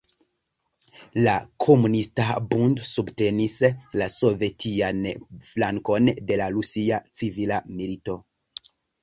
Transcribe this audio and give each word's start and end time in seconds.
La 1.25 1.33
Komunista 1.65 2.25
Bund 2.53 2.81
subtenis 2.91 3.57
la 4.03 4.09
sovetian 4.15 5.05
flankon 5.51 6.11
de 6.33 6.41
la 6.43 6.49
Rusia 6.57 7.01
Civila 7.23 7.63
Milito. 7.77 8.19